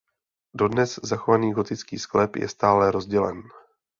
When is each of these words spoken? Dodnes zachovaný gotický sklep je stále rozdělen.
Dodnes 0.53 0.97
zachovaný 1.03 1.51
gotický 1.53 1.99
sklep 1.99 2.35
je 2.35 2.49
stále 2.49 2.91
rozdělen. 2.91 3.43